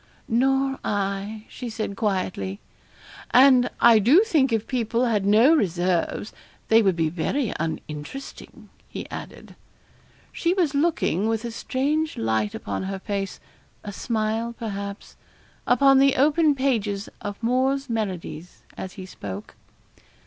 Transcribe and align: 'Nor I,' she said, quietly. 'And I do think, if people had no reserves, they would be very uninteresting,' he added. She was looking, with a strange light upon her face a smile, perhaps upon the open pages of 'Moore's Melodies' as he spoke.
'Nor 0.27 0.79
I,' 0.83 1.45
she 1.47 1.69
said, 1.69 1.95
quietly. 1.95 2.59
'And 3.29 3.69
I 3.79 3.99
do 3.99 4.23
think, 4.23 4.51
if 4.51 4.65
people 4.65 5.05
had 5.05 5.27
no 5.27 5.53
reserves, 5.53 6.33
they 6.69 6.81
would 6.81 6.95
be 6.95 7.07
very 7.09 7.53
uninteresting,' 7.59 8.69
he 8.89 9.07
added. 9.11 9.55
She 10.31 10.55
was 10.55 10.73
looking, 10.73 11.27
with 11.27 11.45
a 11.45 11.51
strange 11.51 12.17
light 12.17 12.55
upon 12.55 12.81
her 12.81 12.97
face 12.97 13.39
a 13.83 13.91
smile, 13.93 14.53
perhaps 14.57 15.17
upon 15.67 15.99
the 15.99 16.15
open 16.15 16.55
pages 16.55 17.07
of 17.21 17.37
'Moore's 17.43 17.87
Melodies' 17.87 18.63
as 18.75 18.93
he 18.93 19.05
spoke. 19.05 19.53